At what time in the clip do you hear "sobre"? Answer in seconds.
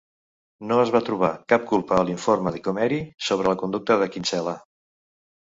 3.29-3.53